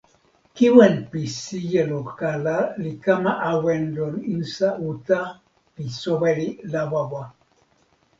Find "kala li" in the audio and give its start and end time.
2.19-2.91